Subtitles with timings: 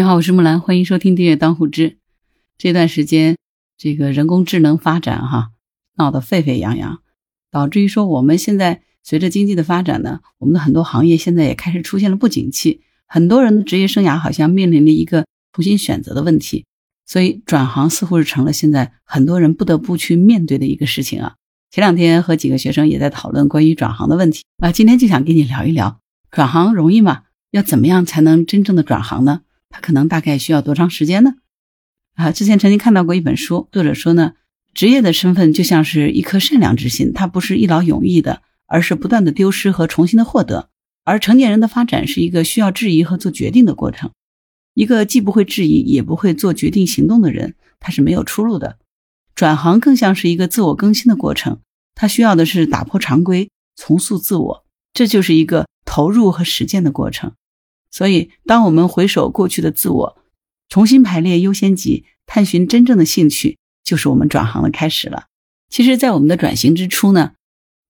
[0.00, 1.98] 你好，我是木兰，欢迎收听订阅当户知。
[2.56, 3.36] 这段时间，
[3.76, 5.50] 这个人工智能发展哈，
[5.98, 7.02] 闹得沸沸扬扬，
[7.50, 16.64] 导致于说我们现在随着经济的发展呢，我们的很多行业现在也开始出现了不景气，很多人的职业生涯好像面临了一个重新选择的问题，
[17.04, 21.34] 所以转行似乎是成了现在很多人不得不去面对的一个事情啊。
[21.70, 27.24] 前两天和几个学生也在讨论关于转行的问题啊，今天就想跟你聊一聊，转行容易吗？
[27.50, 29.42] 要怎么样才能真正的转行呢？
[29.70, 31.36] 他可能大概需要多长时间呢？
[32.16, 34.34] 啊，之前曾经看到过一本书，作者说呢，
[34.74, 40.68] 职业的身份就像是一颗善良之心，它不是一劳永逸的，而是不断的丢失和重新的获得。
[41.04, 44.10] 而成年人的发展是一个需要质疑和做决定的过程。
[44.74, 48.78] 一个既不会质疑也不会做决定行动的人，他是没有出路的。
[49.34, 51.60] 转行更像是一个自我更新的过程，
[51.94, 57.32] 他需要的是打破常规，重塑自我，这就是一个投入和实践的过程。
[57.90, 60.18] 所以，当我们回首过去的自我，
[60.68, 65.24] 重新排列优先级，探寻真正的兴趣，就是我们转行的开始了。
[65.68, 67.32] 其实，在我们的转型之初呢，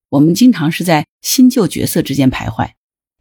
[0.09, 2.71] 我们经常是在新旧角色之间徘徊。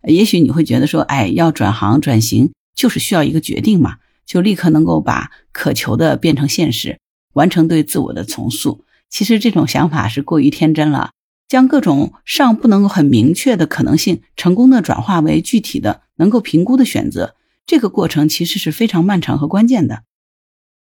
[0.07, 6.97] 也许你会觉得说，哎，要转行转型，就是需要一个决定嘛，就立刻能够把渴求的变成现实，
[7.33, 8.85] 完成对自我的重塑。
[9.09, 11.11] 其实，这种想法是过于天真了。
[11.49, 20.03] 将各种尚不能够很明确的可能性，成功的转化为具体的能够评估的选择，这个过程其实是非常漫长和关键的。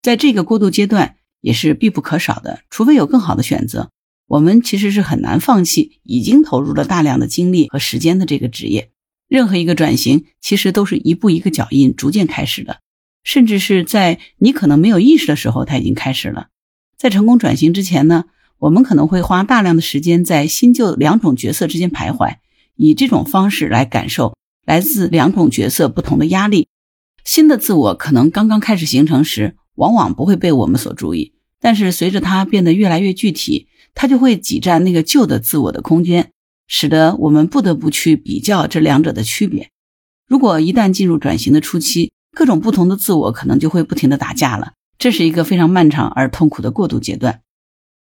[0.03, 2.61] 在这个过渡阶段，也是必不可少的。
[2.69, 3.91] 除非有更好的选择，
[4.27, 8.91] 我们其实是很难放弃已经投入了大量的精力和时间的这个职业。
[9.28, 12.80] 任何一个转型，其实都是一步一个脚印逐渐开始的，
[13.25, 16.48] 甚至是在你可能没有意识的时候，它已经开始了。
[16.97, 18.25] 在成功转型之前呢？
[18.58, 22.39] 我们可能会花大量的时间在新旧两种角色之间徘徊，
[22.75, 24.34] 以这种方式来感受
[24.69, 26.69] 来自两种角色不同的压力。
[27.24, 36.33] 新的自我可能刚刚开始形成时，往往不会被我们所注意，但是随着它变得越来越具体，它就会挤占那个旧的自我的空间，
[36.67, 39.70] 使得我们不得不去比较这两者的区别。
[40.28, 47.40] 如果一旦进入转型的初期，各种不同的自我可能就会不停的打架了，这是一个非常漫长而痛苦的过渡阶段。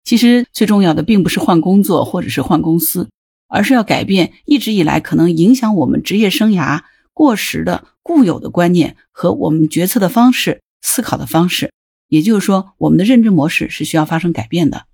[0.02, 3.10] 其实最重要的并不是换工作或者是换公司，
[3.48, 6.82] 而是要改变一直以来可能影响我们职业生涯
[7.12, 11.72] 过时的固有的观念和我们决策的方式、思考的方式。
[12.08, 14.86] 也就是说，我们的认知模式是需要发生改变的。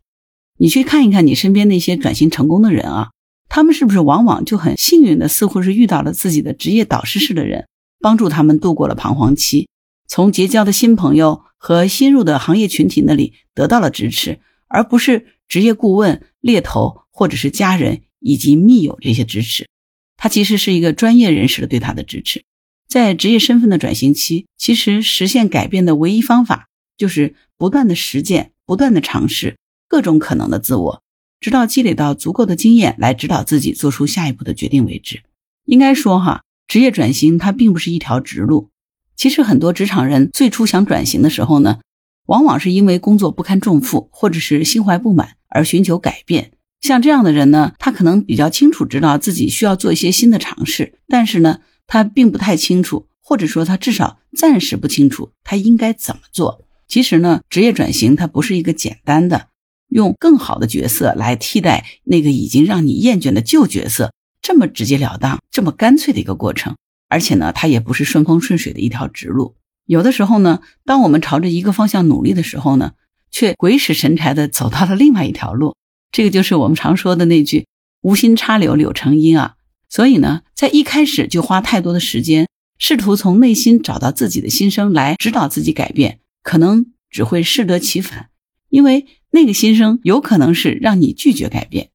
[0.58, 3.10] 你去看一看你身边那些转型成功的人啊，
[3.48, 7.66] 他们是不是往往就很幸运的，似乎是遇到了自己的职业导师式的人，
[8.00, 9.68] 帮助他们度过了彷徨期，
[10.06, 14.40] 从结交的新朋友和新入的行业群体那里得到了支持。
[14.68, 19.68] 而不是职业顾问、猎头或者是家人以及密友这些支持，
[20.16, 22.44] 他其实是一个专业人士的对他的支持。
[22.88, 29.56] 在职业身份的转型期，其实实现改变的唯一方法就是不断的实践、不断的尝试
[29.88, 31.02] 各种可能的自我，
[31.40, 35.22] 直到积累到足够的经验来指导自己做出下一步的决定为止。
[35.66, 38.70] 应该说，哈，职业转型它并不是一条直路。
[39.16, 41.80] 其实很多职场人最初想转型的时候呢。
[42.26, 46.52] 往往是因为工作不堪重负，或者是心怀不满而寻求改变。
[46.80, 56.64] 像这样的人呢，他可能比较清楚知道自己需要做一些新的尝试，但是呢，他并不太清楚，或者说他至少暂时不清楚他应该怎么做。
[56.88, 59.46] 其实呢，职业转型它不是一个简单的
[59.88, 64.12] 用更好的角色来替代那个已经让你厌倦的旧角色
[64.42, 66.76] 这么直截了当、这么干脆的一个过程，
[67.08, 69.54] 而且呢，它也不是顺风顺水的一条直路。
[69.86, 72.92] 有的时候呢，当我们朝着一个方向努力的时候呢，
[73.30, 75.76] 却鬼使神差的走到了另外一条路。
[76.12, 77.66] 这个就是我们常说的那句
[78.02, 79.54] “无心插柳柳成荫”啊。
[79.88, 82.48] 所以呢，在一开始就花太多的时间，
[82.78, 88.28] 试图从内心找到自己的心声来指导自己改变，可能只会适得其反。
[88.68, 91.90] 因为那个心声有可能是让你拒绝改变。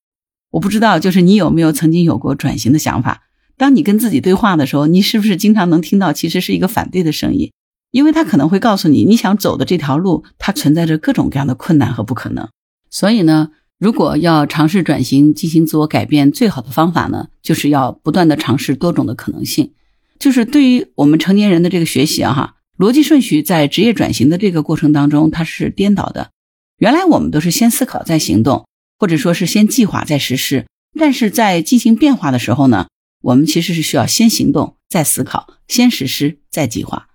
[0.52, 3.24] 我不知道，就是你有没有曾经有过转型的想法？
[3.58, 7.52] 当你跟自己对话的时候，你是不是经常能听到其实是一个反对的声音？
[7.92, 12.50] 因为他可能会告诉你，你想走的这条路，它存在着各种各样的困难和不可能。
[12.90, 19.74] 所以呢，如果要尝试转型、进行自我改变，最好的方法呢，就是要不断的尝试多种的可能性。
[20.18, 26.30] 就是对于我们成年人的这个学习啊，哈，逻辑顺序在职业转型的这个过程当中，它是颠倒的。
[26.78, 28.66] 原来我们都是先思考再行动，
[28.98, 30.66] 或者说是先计划再实施。
[30.98, 32.88] 但是在进行变化的时候呢，
[33.22, 37.08] 我们其实是需要先行动再思考，先实施再计划。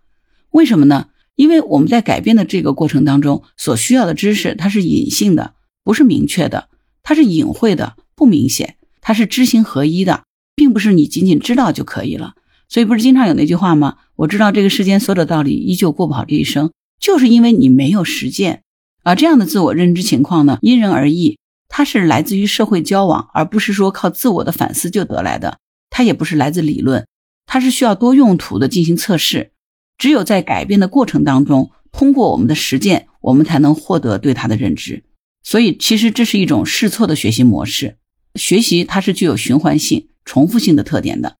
[0.51, 1.07] 为什么呢？
[1.37, 5.55] 因为我们在改变的这个过程当中所需要的知识，它是隐性的，
[5.91, 6.69] 不是明确的，
[7.03, 10.23] 它是隐晦的，不明显，它是知行合一的，
[10.55, 12.35] 并不是你仅仅知道就可以了。
[12.69, 13.97] 所以不是经常有那句话吗？
[14.15, 16.71] 我知道这个世间所有的道理，依旧过不好这一生，
[17.01, 18.63] 就是因为你没有实践。
[19.03, 25.59] 而这样的自我认知情况呢，因人而异，它是来自于社会交往，而不是说靠自我的反思就得来的。
[25.91, 27.09] 它也不是来自理论，
[27.47, 29.51] 它是需要多用途的进行测试。
[29.99, 35.03] 只有在改变的过程当中，通过我们的实践，我们才能获得对它的认知。
[35.43, 37.97] 所以，其实这是一种试错的学习模式。
[38.35, 41.37] 学习它是具有循环性、重复性的特点的。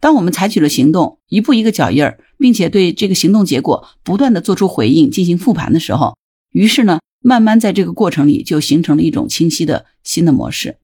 [0.00, 6.16] 当我们采取了行动，一步一个脚印儿，并且对这个行动结果不断的做出回应，进行复盘的时候，
[6.52, 10.76] 于是呢，慢慢在这个过程里就形成了一种清晰的新的模式。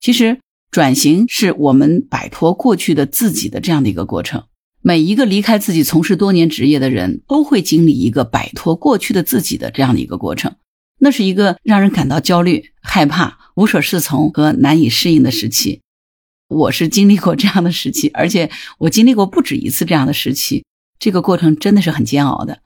[0.00, 0.40] 其实，
[0.72, 4.44] 转型是我们摆脱过去的自己的这样的一个过程。
[4.82, 10.56] 每一个离开自己从事多年职业的人都会经历一个摆脱过去的自己的这样的一个过程，
[11.00, 15.80] 那是一个让人感到焦虑、害怕、无所适从和难以适应的时期。
[16.48, 20.64] 我是经历过这样的时期，而且我经历过不止一次这样的时期。
[20.98, 22.60] 这个过程真的是很煎熬的。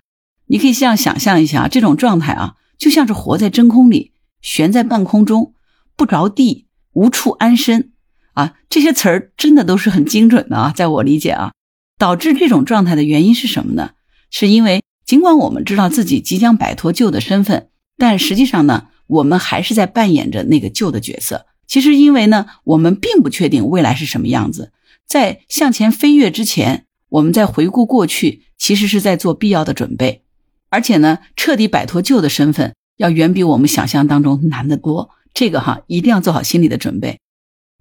[0.46, 5.54] 你可以这样想象一下，这种状态啊，就像是活在真空里，悬在半空中，
[5.96, 7.92] 不着地，无处安身
[8.32, 8.54] 啊。
[8.68, 11.52] 这些词儿真的都是很精准的啊，在我理解啊，
[11.96, 13.92] 导致这种状态的原因是什么呢？
[14.30, 21.46] 是因为尽管我们知道自己即将摆脱旧的身份，但实际上呢，我们还是在扮演着那个旧的角色。
[21.66, 24.72] 其实，因为呢，我们并不确定未来是什么样子，
[25.06, 30.22] 在向前飞跃之前，我们在回顾过去，其实是在做必要的准备。
[30.68, 35.10] 而且呢，彻底摆脱旧的身份，要远比我们想象当中难得多。
[35.32, 37.18] 这个哈，一定要做好心理的准备。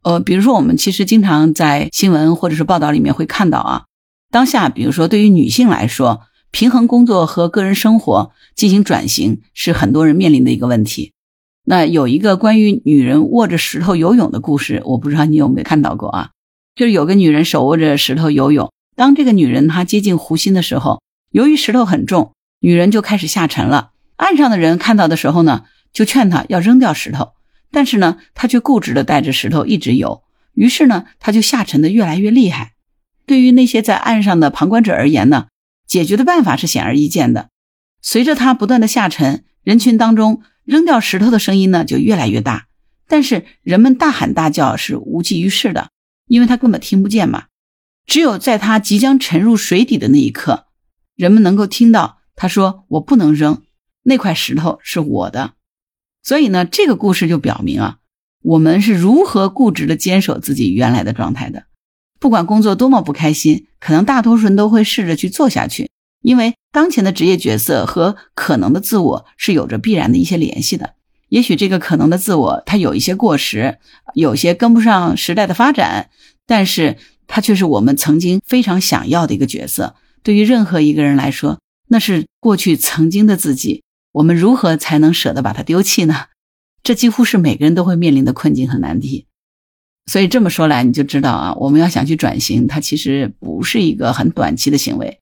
[0.04, 3.86] 呃，比如说，我们其实经常在新闻或者是报道里面会看到啊，
[4.32, 6.22] 当下，比如说对于女性来说，
[6.54, 11.12] 平衡工作和个人生活进行转型，是很多人面临的一个问题。
[11.66, 16.30] 那有一个关于女人握着石头游泳的故事，我不知道你有没有看到过啊？
[16.76, 21.02] 就是有个女人手握着石头游泳，当这个女人她接近湖心的时候，
[21.32, 23.90] 由于石头很重，女人就开始下沉了。
[24.18, 27.32] 岸上的人看到的时候呢，就劝她要扔掉石头，
[27.72, 30.22] 但是呢，她却固执的带着石头一直游，
[30.54, 32.74] 于是呢，她就下沉的越来越厉害。
[33.26, 35.48] 对于那些在岸上的旁观者而言呢，
[35.94, 37.50] 解决的办法是显而易见的。
[38.02, 40.42] 随着它不断的下沉，人群当中。
[40.66, 42.68] 扔掉石头的声音呢就越来越大，
[43.10, 45.90] 但是人们大喊大叫是无济于事的，
[46.26, 47.48] 因为他根本听不见嘛。
[48.06, 50.68] 只有在他即将沉入水底的那一刻，
[51.18, 53.64] 人们能够听到他说：“我不能扔
[54.04, 55.56] 那块石头，是我的。”
[56.24, 57.98] 所以呢，这个故事就表明啊，
[58.42, 61.66] 我们是如何固执的坚守自己原来的状态的。
[62.24, 65.90] 不管工作多么不开心，可能大多数人都会试着去做下去。
[66.22, 70.94] 因为当前的职业角色和可能的自我是有着必然的一些联系的。
[71.28, 73.78] 也许这个可能的自我，它有一些过时，
[74.14, 76.12] 有些跟不上时代的发展，
[76.48, 76.96] 但是
[77.28, 79.98] 它却是我们曾经非常想要的一个角色。
[80.24, 81.60] 对于任何一个人来说，
[81.90, 83.84] 那是过去曾经的自己。
[84.14, 86.28] 我们如何才能舍得把它丢弃呢？
[86.84, 89.26] 这几乎是每个人都会面临的困境和难题。
[90.06, 95.20] 所以这么说来，你就知道啊，我们要想去转型，它其实不是一个很短期的行为。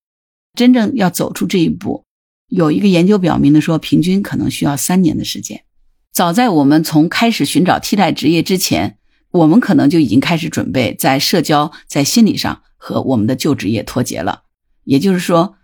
[0.57, 2.03] 真正要走出这一步，
[2.47, 5.63] 有一个研究表明的说，平均可能需要三年的时间。
[6.11, 8.97] 早在我们从开始寻找替代职业之前，
[9.31, 14.41] 我们可能就已经开始准备在社交、在心理上和我们的旧职业脱节了。
[14.83, 15.55] 也就是说，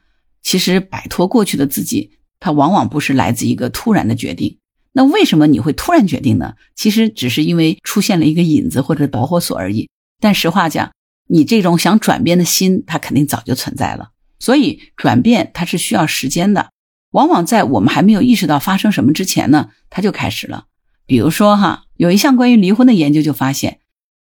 [0.42, 4.60] 其实摆脱过去的自己，它往往不是来自一个突然的决定。
[4.98, 6.56] 那为什么你会突然决定呢？
[6.74, 9.92] 其实只是因为出现了一个引子或者导火索而已。
[10.20, 10.92] 但实话讲，
[11.28, 14.10] 你这种想转变的心，它肯定早就存在了。
[14.40, 16.72] 所以转变它是需要时间的，
[17.12, 20.66] 往往在我们还没有意识到发生什么之前呢，它就开始了。
[21.06, 23.82] 比如说哈，有一项关于离婚的研究就发现，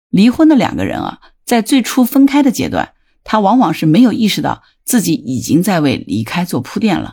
[0.09, 7.12] 离婚的两个人啊，在最初分开的阶段，他往往是没有意识到自己已经在为离开做铺垫了，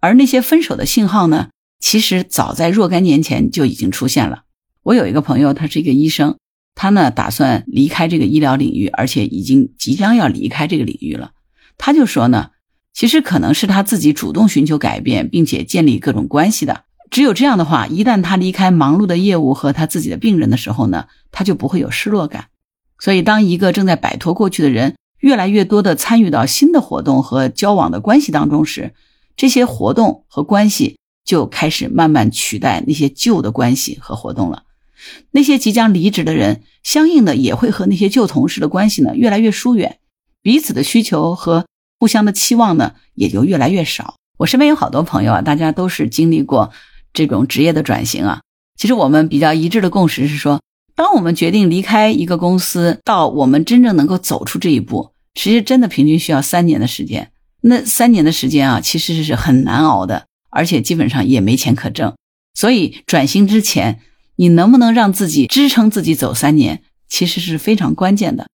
[0.00, 4.44] 而那些分手的信号呢，其实早在若干年前就已经出现了。
[4.82, 6.36] 我有一个朋友，他是一个医生，
[6.74, 11.32] 他呢打算离开这个医疗领域，而且已经即将要离开这个领域了。
[11.78, 12.50] 他就说呢，
[12.92, 16.84] 其实可能是他自己主动寻求改变，并且建立各种关系的。
[17.10, 22.46] 只有这样的话，一旦他离开忙碌的业务和他自己的病人的时候呢，他就不会有失落感。
[22.98, 28.94] 所以，当一个正在摆脱过去的人越来越多的参与到新的活动和交往的关系当中时，
[29.36, 30.98] 这些活动和关系
[31.30, 34.64] 就开始慢慢取代那些旧的关系和活动了。
[35.30, 39.98] 那些即将离职的人，相应的也会和那些旧同事的关系呢越来越疏远。
[40.42, 41.64] 彼此的需求和
[42.00, 44.16] 互相的期望呢，也就越来越少。
[44.38, 46.72] 我身边有好多朋友啊，大家都是经历过
[47.12, 48.40] 这种职业的转型啊。
[48.76, 50.60] 其实我们比较一致的共识是说，
[50.96, 57.30] 当我们决定离开一个公司，到我们真正能够走出这一步，其实真的平均需要三年的时间。
[57.62, 62.14] 那三年的时间啊，其实是很难熬的，而且基本上也没钱可挣。
[62.54, 64.00] 所以转型之前，
[64.36, 68.48] 你能不能让自己支撑自己走三年，其实是非常关键的。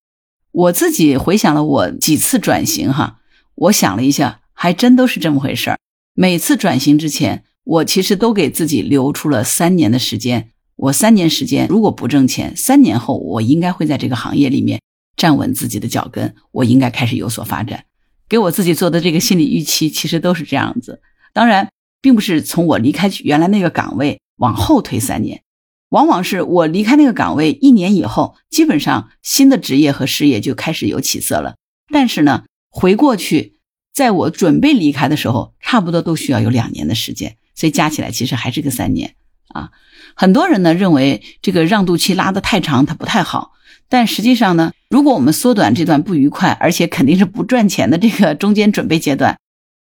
[0.53, 3.19] 我自己回想了我几次转型哈，
[3.55, 5.79] 我想了一下，还真都是这么回事儿。
[6.15, 10.51] 每次转型之前，我其实都给自己留出了三年的时间。
[10.77, 14.81] 我三年时间如果不挣钱，三年后我应该会在这个行业里面
[15.17, 17.85] 站稳自己的脚跟，我应该开始有所发展。
[18.29, 21.01] 给我自己做的这个心理预期，其实都是这样子。
[21.33, 21.69] 当然，
[22.07, 25.43] 并不是从我离开原来那个岗位往后推三年，
[25.89, 31.57] 往往是我离开那个岗位一年以后，基本上新的职业和事业就开始有起色了。
[31.93, 33.55] 但是呢，回过去，
[33.93, 39.17] 在我准备离开的时候，差不多都需要有两年的时间，所以加起来其实还是个三年
[39.49, 39.73] 啊。
[40.15, 43.51] 很多人呢认为这个让渡期拉得太长，它不太好。
[43.89, 49.41] 但实际上呢，如果我们缩短这段不愉快，而且肯定是不赚钱的这个中间准备阶段，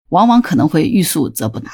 [0.09, 1.71] 往往可能会欲速则不达。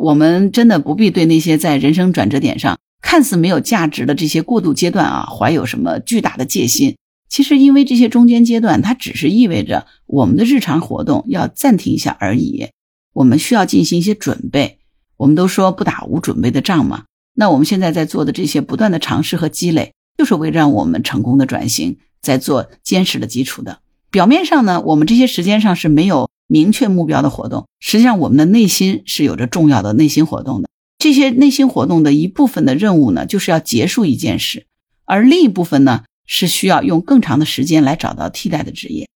[0.00, 6.96] 我们真的不必对那些在人生转折点上看似没有价值的这些过渡阶段啊，怀有什么巨大的戒心。
[7.28, 12.68] 其实，因为这些中间阶段，它只是意味着我们的日常活动要暂停一下而已。
[13.12, 14.78] 我们需要进行一些准备。
[15.16, 17.04] 我们都说不打无准备的仗嘛。
[17.34, 19.92] 那我们现在在做的这些不断的尝试和积累。
[20.18, 23.78] 就是为让我们成功的转型在做坚实的基础的。
[24.10, 30.68] 表面上呢，我们这些时间上是没有明确目标的活动，实际上我们的内心是有着重要的内心活动的。
[30.98, 34.66] 这些内心活动的一部分的任务呢，就是要结束一件事，
[35.04, 39.08] 而另一部分呢，是需要用更长的时间来找到替代的职业。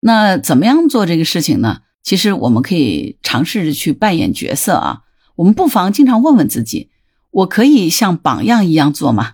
[0.00, 1.80] 那怎么样做这个事情呢？
[2.04, 5.00] 其实我们可以尝试着去扮演角色啊。
[5.34, 6.90] 我们不妨经常问问自己：
[7.32, 9.32] 我可以像榜样一样做吗？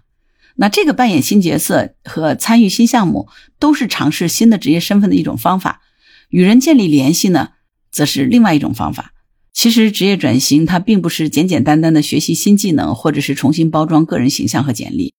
[0.57, 5.83] 那这个扮演新角色和参与新项目，都是尝试新的职业身份的一种方法。
[6.35, 7.51] 与人建立联系呢，
[7.93, 9.13] 则是另外一种方法。
[9.53, 15.15] 其实，职业转型它并不是简简单单的学习新技能，或者是重新包装个人形象和简历，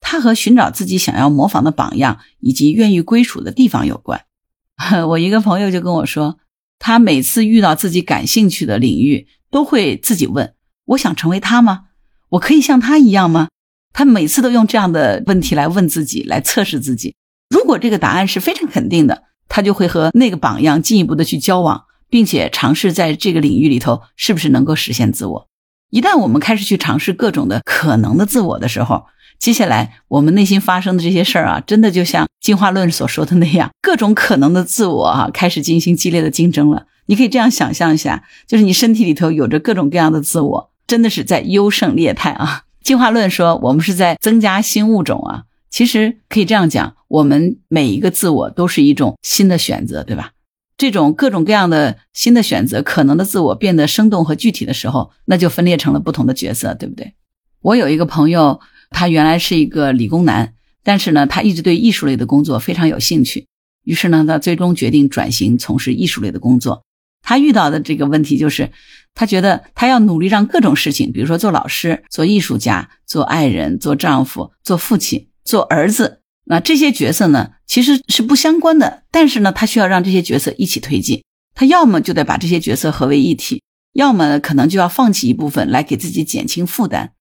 [0.00, 4.24] 它和寻找自己想要模仿的榜样以及愿意归属的地方有关。
[5.10, 6.40] 我一个朋友就跟我说，
[6.80, 10.52] 他每次遇到自己感兴趣的领域，都会自己问：
[10.86, 11.84] 我想成为他吗？
[12.30, 13.46] 我可以像他一样吗？
[13.92, 17.14] 他每次都用这样的问题来问自己，来测试自己。
[17.50, 25.48] 如果这个答案是非常肯定的，他就会和那个榜样进一步的去交往，并且尝试在这个领域里头是不是能够实现自我。
[25.90, 29.04] 一旦我们开始去尝试各种的可能的自我的时候，
[29.38, 36.86] 接下来我们内心发生的这些事儿啊，真的就像进化论所说的那样，各种可能的自我啊，开始进行激烈的竞争了。
[37.06, 42.64] 你可以这样想象一下，就是你身体里头有着各种各样的自我，真的是在优胜劣汰啊。
[42.82, 45.44] 进化论说，我们是在增加新物种啊。
[45.76, 50.32] 其实可以这样讲，我们每一个自我都是一种新的选择，对吧？
[50.78, 57.12] 这种各种各样的新的选择，可能的自我变得生动和具体的时候，那就分裂成了不同的角色，对不对？
[57.60, 63.46] 我有一个朋友，他原来是一个理工男，但是呢，他一直对艺术类的工作非常有兴趣，
[63.84, 66.84] 于是呢，他最终决定转型从事艺术类的工作。
[67.20, 68.70] 他遇到的这个问题就是。
[69.18, 79.04] 他觉得他要努力让各种事情，比如说做老师、做艺术家、做爱人、做丈夫、做父亲、做儿子，那这些角色呢，其实是不相关的。
[79.10, 81.22] 但是呢，他需要让这些角色一起推进。
[81.54, 83.62] 他要么就得把这些角色合为一体，
[83.94, 87.12] 要么可能就要放弃一部分来给自己减轻负担。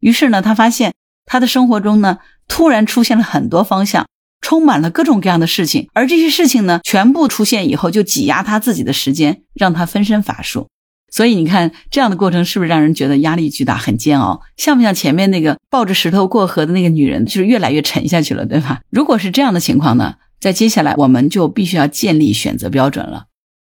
[0.00, 2.18] 于是呢，他发现他的生活中呢，
[2.48, 4.08] 突然出现了很多方向，
[4.40, 10.68] 充满了各种各样的事情，而这些事情呢，全部出现以后就挤压他自己的时间，让他分身乏术。
[11.10, 14.42] 所以你看，这样的过程是不是让人觉得压力巨大、很煎熬？
[14.56, 18.80] 像不像前面那个抱着石头过河的那个女人，就是越来越沉下去了，对吧？
[18.90, 23.26] 如果是这样的情况呢，在接下来我们就必须要建立选择标准了。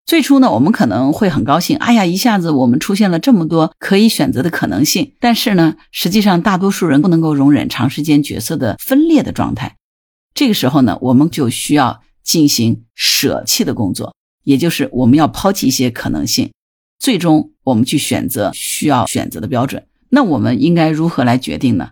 [0.05, 5.13] 最初呢，我们可能会很高兴，哎呀，一下子我们出现了这么多可以选择的可能性。
[5.19, 9.77] 但是呢，实际上大多数人不能够容忍长时间角色的分裂的状态。
[10.33, 16.51] 这个时候呢，我们就需要进行舍弃的工作，也就是我们要抛弃一些可能性。
[17.01, 19.87] 最终，我们去选择需要选择的标准。
[20.09, 21.89] 那我们应该如何来决定呢？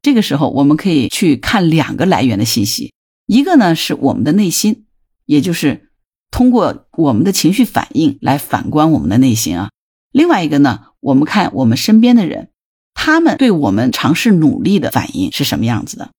[0.00, 2.94] 这个时候，我们可以去看两个来源的信息。
[3.26, 4.86] 一个呢是我们的内心，
[5.26, 5.90] 也就是
[6.30, 9.68] 通过我们的情绪反应来反观我们的内心啊。
[10.10, 12.48] 另外一个呢，我们看我们身边的人，
[12.94, 16.12] 他们对我们尝试努力的反应是什么样子的。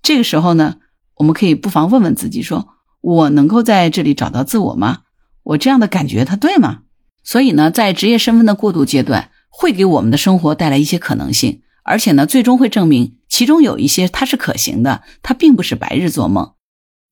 [0.00, 0.76] 这个时候呢，
[1.16, 2.68] 我们可以不妨问问自己：说
[3.02, 5.00] 我能够在这里找到自我吗？
[5.42, 6.84] 我这样的感觉，它对吗？
[7.24, 16.52] 所以呢，在职业身份的过渡阶段，会给我们的生活带来一些可能性，而且呢，最终会证明其中有一些它是可行的，它并不是白日做梦。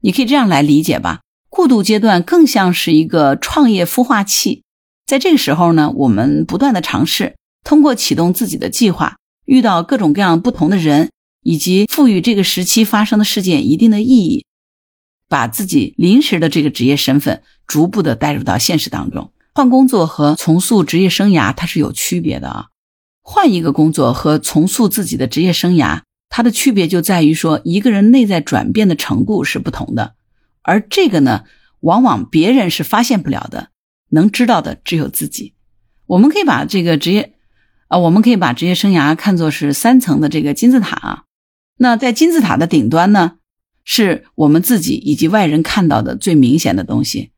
[0.02, 4.62] 你可以这样来理解吧：过渡阶段更像是一个创业孵化器。
[5.06, 11.10] 在这个时候呢，我们不断的尝试，通过启动自己的计划，遇到各种各样不同的人，
[11.42, 14.44] 以及赋予这个时期发生的事件一定的意义，
[15.28, 19.32] 把自己临时的这个职业身份逐步的带入到现实当中。
[19.52, 22.66] 换工作和重塑职业生涯它是有区别的啊，
[23.20, 30.14] 换一个工作和重塑自己的职业生涯，它的区别就在于说一个人内在转变的程度是不同的，
[30.62, 31.44] 而这个呢，
[31.80, 33.70] 往往别人是发现不了的。
[34.12, 35.54] 能知道的只有自己。
[36.06, 37.34] 我们可以把这个职业，
[37.86, 41.22] 啊，我们可以把职业生涯看作是三层的这个金字塔啊。
[41.76, 43.34] 那在金字塔的顶端呢，
[43.84, 47.30] 是我们自己以及外人看到的最明显的东西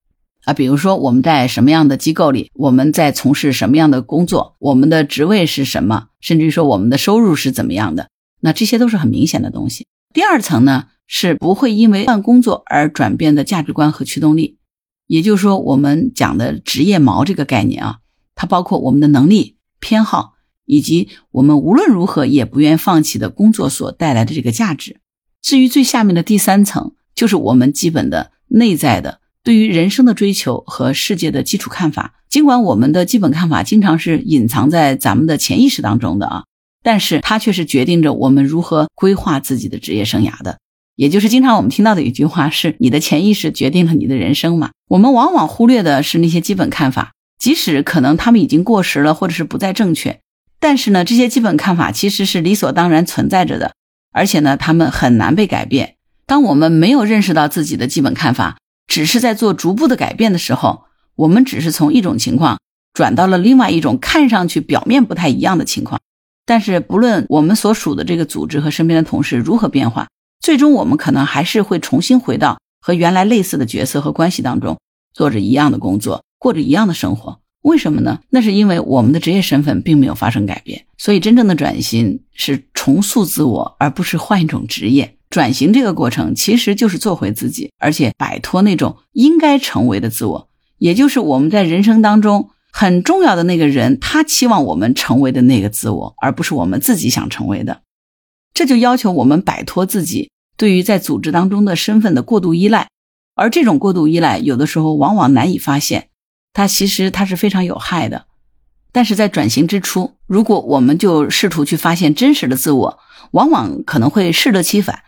[0.44, 0.52] 啊。
[0.52, 8.08] 比如说我们在什么样的机构里，我们在从事什么样的工作，我们的职位是什么，甚至于说我们的收入是怎么样的，
[8.40, 9.86] 那这些都是很明显的东西。
[10.14, 14.58] 第二层呢，是不会因为换工作而转变的价值观和驱动力。
[15.06, 17.98] 也就是说，我们讲的职业锚这个概念啊，
[18.34, 20.34] 它包括我们的能力、偏好，
[20.64, 25.00] 以及我们无论如何也不愿放弃的工作所带来的这个价值。
[25.42, 32.14] 至于最下面的第三层，就是我们基本的内在的对于人生的追求和世界的基础看法。
[32.28, 36.44] 尽管我们的基本看法经常是隐藏在咱们的潜意识当中的啊，
[36.82, 40.58] 但是它却是决定着我们如何规划自己的职业生涯的。
[40.96, 50.20] 也就是经常我们听到的一句话是：“你的潜意识决定了你的人生嘛。”我们往往忽略的是那些基本看法，即使可能他们已经过时了，或者是不再正确，
[50.60, 53.72] 但是呢，这些基本看法其实是理所当然存在着的，
[54.12, 55.96] 而且呢，他们很难被改变。
[56.26, 60.84] 当我们没有认识到自己的基本看法，只是在做逐步的改变的时候，
[61.16, 62.58] 我们只是从一种情况
[62.92, 66.00] 转到了另外一种看上去表面不太一样的情况。
[66.44, 70.08] 但是，不论我们所属的这个组织和身边的同事如何变化。
[70.40, 74.76] 最终，我们可能还是会重新回到和原来类似的角色和关系当中，
[75.14, 77.38] 做着一样的工作，过着一样的生活。
[77.62, 78.18] 为什么呢？
[78.30, 80.84] 那是因为我们的职业身份并没有发生改变。
[80.98, 85.16] 所以，真正的转型是重塑自我，而不是换一种职业。
[85.32, 97.80] 转型这个过程其实就是做回自己，而且摆脱那种应该成为的自我，也就是我们在人生当中很重要的那个人，他期望我们成为的那个自我，而不是我们自己想成为的。
[98.52, 102.88] 这就要求我们摆脱自己对于在组织当中的身份的过度依赖，
[103.34, 106.08] 而这种过度依赖有的时候往往难以发现，
[106.52, 108.26] 它其实它是非常有害的。
[108.92, 112.98] 但是在转型之初，如果我们就试图去发现真实的自我，
[113.30, 115.02] 往往可能会适得其反，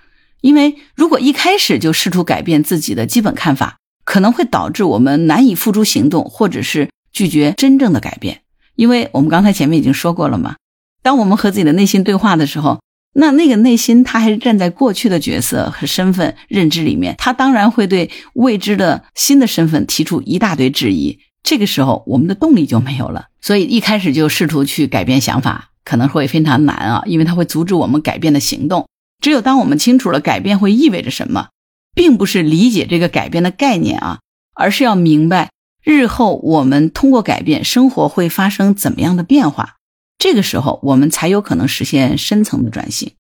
[0.44, 8.42] 因为如果一开始就试图改变自己的基本看法，可能会导致我们难以付诸行动，或者是拒绝真正的改变。
[8.76, 10.56] 因为我们刚才前面已经说过了嘛，
[11.02, 12.78] 当我们和自己的内心对话的时候。
[13.16, 21.20] 那那个内心，他还是站在过去的角色和身份认知里面，他当然会对未知的新的身份提出一大堆质疑。
[21.44, 23.26] 这个时候，我们的动力就没有了。
[23.40, 28.84] 所以一开始就试图去改变想法，可能会非常难啊，因为它会阻止我们改变的行动。
[29.24, 31.48] 只有当我们清楚了改变会意味着什么，
[31.94, 34.18] 并不是理解这个改变的概念啊，
[34.52, 35.50] 而是要明白
[35.82, 39.76] 日后我们通过改变生活会发生怎么样的变化。
[40.18, 43.12] 这个时候，我们才有可能实现深层的转型。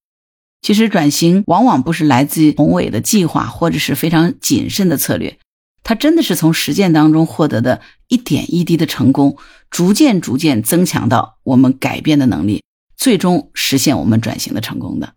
[0.60, 5.38] 其实，转型往往不是来自于宏伟的计划，或者是非常谨慎的策略，
[5.82, 9.38] 它真的是从实践当中获得的一点一滴的成功，
[9.70, 12.62] 逐渐逐渐增强到我们改变的能力，
[12.94, 15.14] 最终实现我们转型的成功的。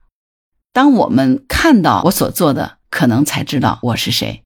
[0.78, 4.44] 当我们看到我所做的，可能才知道我是谁。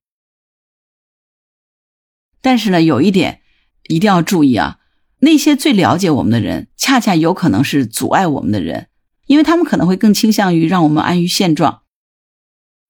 [2.40, 3.42] 但是呢，有一点
[3.88, 4.78] 一定要注意啊。
[5.18, 8.88] 那些最了解我们的人，恰恰有可能是阻碍我们的人，
[9.26, 11.82] 因为他们可能会更倾向于让我们安于现状。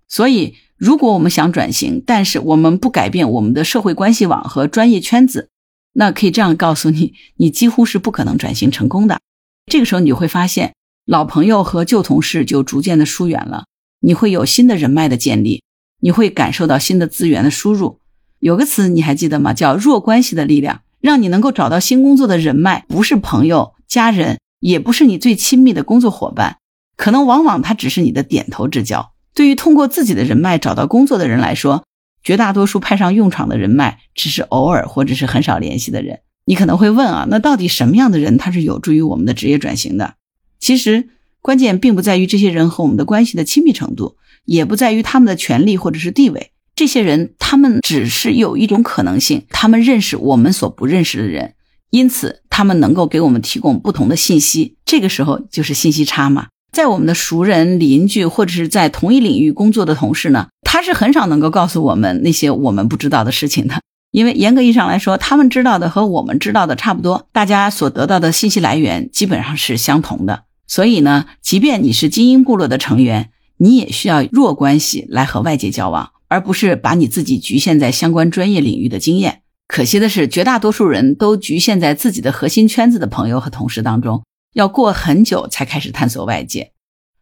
[0.07, 5.50] 所以，如果我们想转型，但是我们不改变我们的社会关系网和专业圈子，
[5.94, 9.20] 那可以这样告诉你：你几乎是不可能转型成功的。
[9.66, 13.65] 这个时候，你就会发现老朋友和旧同事就逐渐的疏远了，
[14.01, 15.62] 你会有新的人脉的建立，
[16.01, 17.99] 你会感受到新的资源的输入。
[18.38, 19.53] 有个词你还记得吗？
[19.53, 20.83] 叫弱关系的力量。
[21.03, 26.59] 让你能够找到新工作的人脉，不是朋友、家人，也不是你最亲密的工作伙伴，
[26.97, 29.11] 可能往往他只是你的点头之交。
[29.35, 31.83] 对于通过自己的人脉找到工作的人来说，
[32.23, 36.21] 绝大多数派上用场的人脉只是偶尔或者是很少联系的人。
[36.45, 40.15] 你可能会问啊，那到底什么样的人他是有助于我们的职业转型的？
[40.62, 41.09] 其实
[41.40, 46.53] 关键并不在于这些人和我们的关系的亲密程度，也不在于他们的权利或者是地位。
[46.77, 51.55] 这些人，他们只是有一种可能性，他们认识我们所不认识的人，
[51.90, 54.77] 因此他们能够给我们提供不同的信息。
[54.87, 56.46] 这个时候就是信息差嘛。
[56.72, 63.81] 在我们的熟人、邻居或者是在同一领域工作的同事呢，他是很少能够告诉我们那些我们不知道的事情的。
[64.12, 70.44] 因为严格意义上来说，他们知道的和我们知道的差不多，大家所得到的信息来源基本上是相同的。
[70.73, 79.43] 所以呢，即便你是精英部落的成员，你也需要弱关系来和外界交往，而不是把你自己局限在相关专业领域的经验。
[79.69, 86.73] 可惜的是，绝大多数人都局限在自己的核心圈子的朋友和同事当中，要过很久才开始探索外界。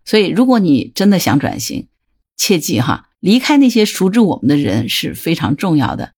[0.05, 1.89] 所以，如果你真的想转型，
[2.37, 6.13] 切记哈，离开那些熟知我们的人是非常重要的。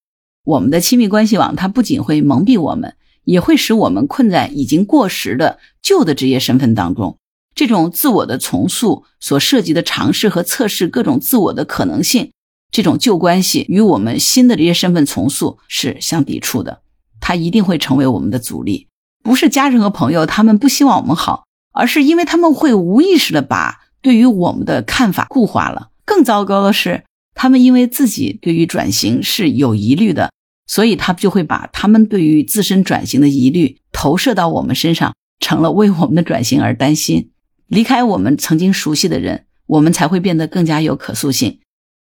[0.44, 7.16] 我们的亲密关系网，它不仅会蒙蔽我们，也会使我们困在已经过时的旧的职业身份当中。
[7.54, 12.32] 这种自我的重塑所涉及的尝试和测试各种自我的可能性，
[12.70, 16.82] 这种旧关系与我们新的这些身份重塑是相抵触的，
[17.20, 18.88] 它一定会成为我们的阻力。
[19.22, 25.90] 不是家人和朋友他们不希望我们好，而是因为他们会无意识的把对于我们的看法固化了。
[26.04, 27.04] 更糟糕的是。
[27.34, 30.30] 他们因为自己对于转型是有疑虑的，
[30.66, 37.30] 所以他们就会把他们对于自身转型的疑虑投射到我们身上，成了为我们的转型而担心。
[37.72, 41.60] 离开我们曾经熟悉的人，我们才会变得更加有可塑性。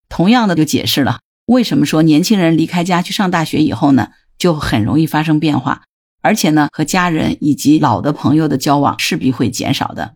[0.10, 4.08] 同样的，就解释了为什么说年轻人离开家去上大学以后呢，
[4.40, 5.84] 就很容易发生变化，
[6.24, 10.16] 而且呢，和家人以及老的朋友的交往势必会减少的。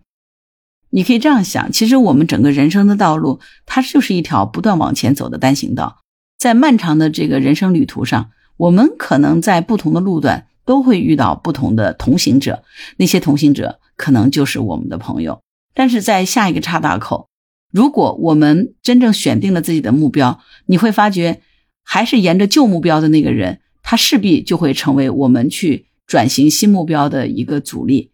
[0.90, 6.00] 你可以这样想，其实我们整个人生的道路，它就是一条不断往前走的单行道。
[6.40, 12.64] 在漫长的这个人生旅途上，我们可能在不同的路段都会遇到不同的同行者，
[12.98, 15.42] 那些同行者可能就是我们的朋友。
[15.74, 17.28] 但是在下一个岔道口，
[17.72, 21.42] 如果我们真正选定了自己的目标，你会发觉，
[21.84, 28.12] 还是沿着旧目标的那个人，他势必就会成为我们去转型新目标的一个阻力，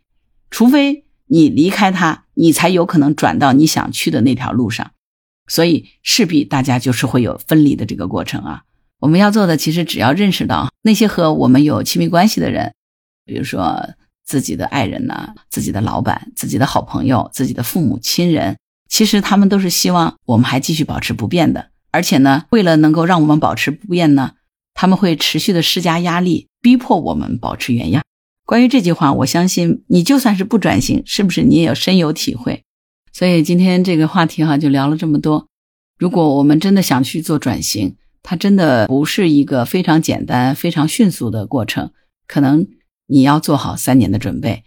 [0.50, 1.06] 除非。
[1.34, 4.92] 你离开他，你才有可能转到你想去的那条路上，
[5.48, 8.64] 所以势必大家就是会有分离的这个过程啊。
[9.00, 12.74] 我们要做的其实只要认识到那些和我们有亲密关系的人，
[13.24, 13.92] 比如说
[14.26, 18.58] 自己的爱人呢、自己的老板、自己的好朋友、自己的父母亲人，
[18.90, 24.34] 其实他们都是希望我们还继续保持不变的，而且呢，为了能够让我们保持不变呢，
[24.74, 28.04] 他们会持续的施加压力，逼迫我们保持原样。
[28.46, 32.64] 关于这句话，我相信你就算是不转型，是不是你也有深有体会？
[33.14, 35.48] 所以今天这个话题哈，就聊了这么多。
[35.98, 41.92] 如果我们真的想去做转型，它真的不是一个非常简单、非常迅速的过程，
[42.28, 42.68] 可能
[43.12, 44.64] 你要做好三年的准备。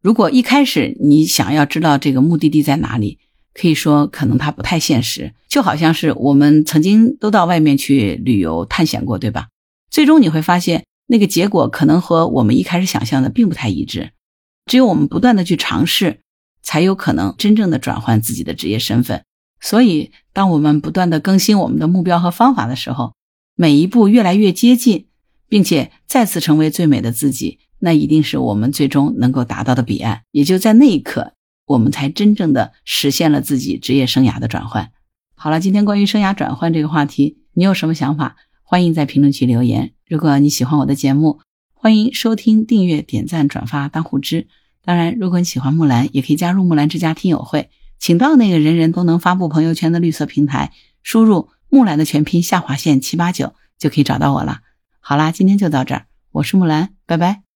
[0.00, 3.18] 如果一开始你想要知道这个目的地在哪里，
[3.54, 5.34] 可以说可能它不太现实。
[5.48, 9.48] 就好像是我们曾经都到外面去旅游探险过，对吧？
[9.90, 10.84] 最终你会发现。
[11.08, 14.12] 那个结果可能和我们一开始想象的并不太一致，
[14.64, 16.20] 只有我们不断的去尝试，
[16.62, 19.22] 才有可能真正的转换自己的职业身份。
[19.60, 23.12] 所以，当我们不断的更新我们的目标和方法的时候，
[23.54, 25.08] 每一步越来越接近，
[25.48, 30.22] 并且再次成为最美的自己，那一定是我们最终能够达到的彼岸。
[30.30, 31.32] 也就在那一刻，
[31.66, 34.92] 我们才真正的实现了自己职业生涯的转换。
[35.34, 38.36] 好了，今天关于生涯转换这个话题，你有什么想法？
[38.62, 39.92] 欢迎在评论区留言。
[40.06, 41.40] 如果你喜欢我的节目，
[41.74, 44.46] 欢迎收听、订阅、点赞、转发、当护知。
[44.84, 54.60] 当然，如果你喜欢木兰，也可以加入木兰之家听友会，请到那个人人都能发布朋友圈的绿色平台，输入木兰的全拼下划线七八九，就可以找到我了。
[55.00, 57.51] 好啦，今天就到这儿，我是木兰，拜拜。